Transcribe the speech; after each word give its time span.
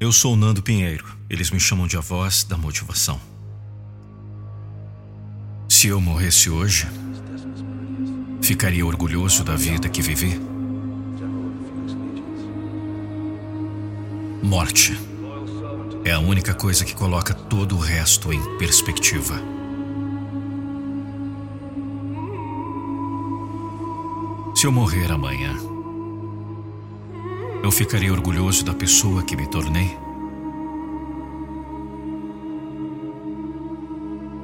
Eu 0.00 0.10
sou 0.10 0.34
Nando 0.34 0.62
Pinheiro. 0.62 1.04
Eles 1.28 1.50
me 1.50 1.60
chamam 1.60 1.86
de 1.86 1.94
a 1.94 2.00
voz 2.00 2.42
da 2.42 2.56
motivação. 2.56 3.20
Se 5.68 5.88
eu 5.88 6.00
morresse 6.00 6.48
hoje, 6.48 6.88
ficaria 8.40 8.86
orgulhoso 8.86 9.44
da 9.44 9.54
vida 9.54 9.90
que 9.90 10.00
vivi? 10.00 10.40
Morte 14.42 14.98
é 16.02 16.12
a 16.12 16.18
única 16.18 16.54
coisa 16.54 16.82
que 16.82 16.94
coloca 16.94 17.34
todo 17.34 17.76
o 17.76 17.78
resto 17.78 18.32
em 18.32 18.56
perspectiva. 18.56 19.34
Se 24.56 24.66
eu 24.66 24.72
morrer 24.72 25.12
amanhã, 25.12 25.54
eu 27.62 27.70
ficaria 27.70 28.12
orgulhoso 28.12 28.64
da 28.64 28.72
pessoa 28.72 29.22
que 29.22 29.36
me 29.36 29.46
tornei? 29.46 29.96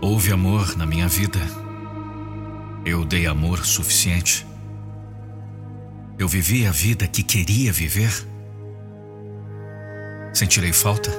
Houve 0.00 0.32
amor 0.32 0.76
na 0.76 0.86
minha 0.86 1.08
vida. 1.08 1.40
Eu 2.84 3.04
dei 3.04 3.26
amor 3.26 3.64
suficiente. 3.64 4.46
Eu 6.18 6.28
vivi 6.28 6.66
a 6.66 6.70
vida 6.70 7.06
que 7.06 7.22
queria 7.22 7.72
viver. 7.72 8.12
Sentirei 10.32 10.72
falta? 10.72 11.10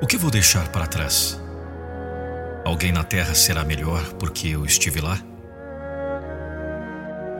O 0.00 0.06
que 0.06 0.16
vou 0.16 0.30
deixar 0.30 0.68
para 0.68 0.86
trás? 0.86 1.40
Alguém 2.64 2.92
na 2.92 3.04
terra 3.04 3.34
será 3.34 3.64
melhor 3.64 4.02
porque 4.14 4.48
eu 4.48 4.64
estive 4.64 5.00
lá? 5.00 5.18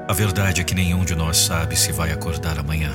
A 0.08 0.14
verdade 0.14 0.62
é 0.62 0.64
que 0.64 0.74
nenhum 0.74 1.04
de 1.04 1.14
nós 1.14 1.36
sabe 1.36 1.76
se 1.76 1.92
vai 1.92 2.10
acordar 2.10 2.58
amanhã. 2.58 2.90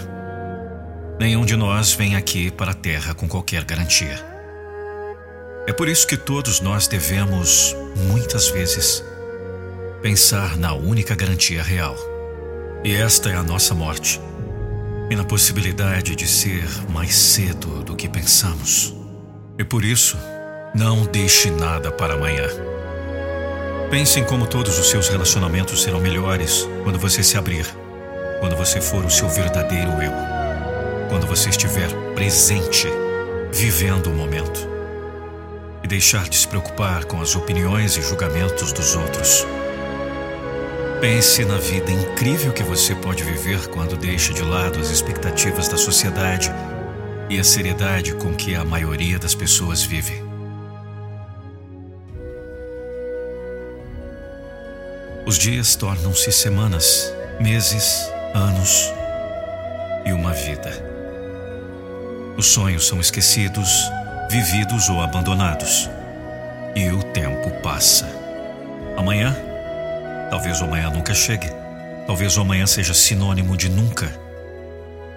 Nenhum 1.20 1.46
de 1.46 1.56
nós 1.56 1.94
vem 1.94 2.16
aqui 2.16 2.50
para 2.50 2.72
a 2.72 2.74
Terra 2.74 3.14
com 3.14 3.28
qualquer 3.28 3.64
garantia. 3.64 4.20
É 5.68 5.72
por 5.72 5.88
isso 5.88 6.08
que 6.08 6.18
todos 6.18 6.60
nós 6.60 6.88
devemos, 6.88 7.76
muitas 8.08 8.48
vezes, 8.48 9.06
pensar 10.02 10.58
na 10.58 10.74
única 10.74 11.14
garantia 11.14 11.62
real. 11.62 11.96
E 12.84 12.96
esta 12.96 13.30
é 13.30 13.36
a 13.36 13.44
nossa 13.44 13.76
morte. 13.76 14.20
E 15.08 15.16
na 15.16 15.24
possibilidade 15.24 16.16
de 16.16 16.28
ser 16.28 16.68
mais 16.90 17.14
cedo 17.14 17.84
do 17.84 17.96
que 17.96 18.10
pensamos. 18.10 18.92
E 19.60 19.64
por 19.64 19.86
isso, 19.86 20.18
não 20.74 21.06
deixe 21.06 21.52
nada 21.52 21.92
para 21.92 22.16
amanhã. 22.16 22.48
Pense 23.94 24.20
em 24.20 24.24
como 24.24 24.48
todos 24.48 24.80
os 24.80 24.90
seus 24.90 25.08
relacionamentos 25.08 25.84
serão 25.84 26.00
melhores 26.00 26.68
quando 26.84 26.98
você 26.98 27.22
se 27.22 27.38
abrir, 27.38 27.68
quando 28.40 28.56
você 28.56 28.82
for 28.82 29.06
o 29.06 29.10
seu 29.10 29.30
verdadeiro 29.30 29.92
eu, 30.02 30.12
quando 31.10 31.28
você 31.28 31.52
estiver 31.52 31.90
presente, 32.16 32.88
vivendo 33.52 34.08
o 34.08 34.16
momento 34.16 34.68
e 35.84 35.88
deixar 35.88 36.28
de 36.28 36.38
se 36.38 36.48
preocupar 36.48 37.06
com 37.06 37.22
as 37.22 37.36
opiniões 37.36 37.96
e 37.96 38.02
julgamentos 38.02 38.74
dos 38.74 38.96
outros. 38.96 39.46
Pense 41.00 41.46
na 41.46 41.60
vida 41.60 41.92
incrível 41.92 42.52
que 42.52 42.64
você 42.64 42.96
pode 42.96 43.24
viver 43.24 43.68
quando 43.68 43.96
deixa 43.96 44.34
de 44.34 44.42
lado 44.42 44.80
as 44.80 44.90
expectativas 44.90 45.68
da 45.68 45.78
sociedade 45.78 46.52
e 47.30 47.40
a 47.40 47.44
seriedade 47.44 48.16
com 48.16 48.34
que 48.34 48.56
a 48.56 48.66
maioria 48.66 49.20
das 49.20 49.36
pessoas 49.36 49.84
vive. 49.84 50.23
Os 55.26 55.40
dias 55.40 55.78
tornam-se 55.78 56.34
semanas, 56.34 57.14
meses, 57.40 58.12
anos 58.36 58.92
e 60.06 60.12
uma 60.12 60.34
vida. 60.34 60.70
Os 62.36 62.48
sonhos 62.48 62.86
são 62.86 63.00
esquecidos, 63.00 63.70
vividos 64.30 64.90
ou 64.90 65.00
abandonados. 65.00 65.90
E 66.76 66.90
o 66.90 67.02
tempo 67.02 67.50
passa. 67.62 68.06
Amanhã? 68.98 69.34
Talvez 70.30 70.60
o 70.60 70.66
amanhã 70.66 70.90
nunca 70.90 71.14
chegue. 71.14 71.50
Talvez 72.06 72.36
o 72.36 72.42
amanhã 72.42 72.68
seja 72.68 72.94
sinônimo 72.94 73.56
de 73.56 73.70
nunca. 73.70 74.12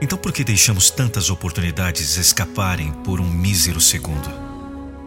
Então 0.00 0.16
por 0.16 0.33
que 0.33 0.45
deixamos 0.45 0.89
tantas 0.89 1.31
oportunidades 1.31 2.16
escaparem 2.16 2.93
por 2.93 3.21
um 3.21 3.28
mísero 3.28 3.81
segundo? 3.81 4.31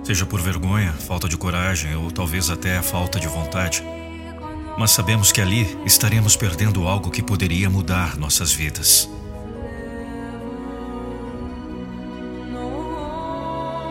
Seja 0.03 0.25
por 0.25 0.41
vergonha, 0.41 0.91
falta 0.91 1.29
de 1.29 1.37
coragem 1.37 1.95
ou 1.95 2.11
talvez 2.11 2.49
até 2.49 2.81
falta 2.81 3.17
de 3.17 3.27
vontade 3.29 3.81
mas 4.79 4.91
sabemos 4.91 5.29
que 5.29 5.41
ali 5.41 5.77
estaremos 5.85 6.37
perdendo 6.37 6.87
algo 6.87 7.11
que 7.11 7.21
poderia 7.21 7.69
mudar 7.69 8.15
nossas 8.17 8.53
vidas. 8.53 9.09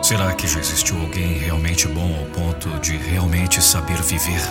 Será 0.01 0.33
que 0.33 0.47
já 0.47 0.59
existiu 0.59 0.99
alguém 0.99 1.37
realmente 1.37 1.87
bom 1.87 2.17
ao 2.17 2.25
ponto 2.31 2.79
de 2.79 2.97
realmente 2.97 3.61
saber 3.61 4.01
viver? 4.01 4.41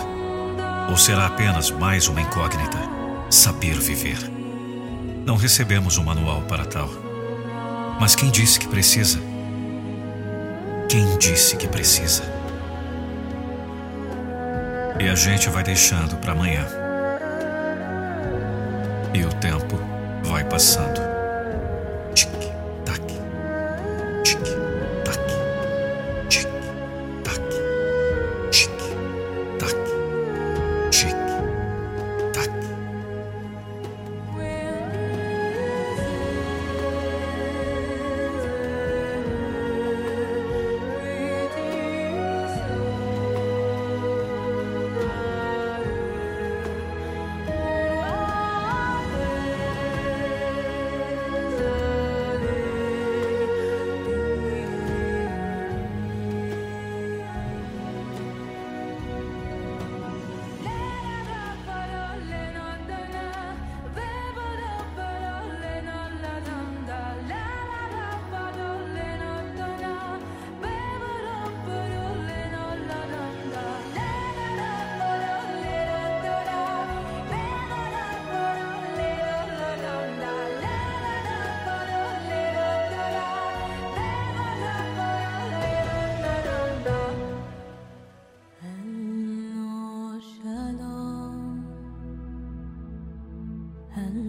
Ou 0.89 0.95
será 0.95 1.25
apenas 1.25 1.71
mais 1.71 2.07
uma 2.07 2.21
incógnita? 2.21 2.79
Saber 3.29 3.77
viver. 3.77 4.19
Não 5.25 5.35
recebemos 5.35 5.97
um 5.97 6.05
manual 6.05 6.43
para 6.43 6.63
tal. 6.63 6.89
Mas 7.99 8.15
quem 8.15 8.31
disse 8.31 8.57
que 8.57 8.67
precisa? 8.69 9.19
Quem 10.87 11.17
disse 11.17 11.57
que 11.57 11.67
precisa? 11.67 12.38
E 14.99 15.07
a 15.07 15.15
gente 15.15 15.49
vai 15.49 15.63
deixando 15.63 16.17
para 16.17 16.33
amanhã. 16.33 16.65
E 19.13 19.23
o 19.23 19.33
tempo 19.35 19.79
vai 20.23 20.43
passando. 20.43 21.08
Hello. 93.95 94.19